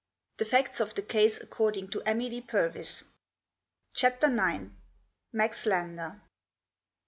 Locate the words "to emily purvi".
1.91-3.03